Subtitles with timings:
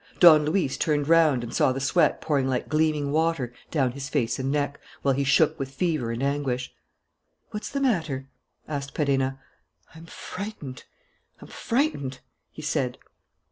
[0.19, 4.39] Don Luis turned round and saw the sweat pouring like gleaming water down his face
[4.39, 6.73] and neck, while he shook with fever and anguish.
[7.51, 8.27] "What's the matter?"
[8.67, 9.37] asked Perenna.
[9.93, 10.85] "I'm frightened!
[11.39, 12.17] I'm frightened!"
[12.49, 12.97] he said.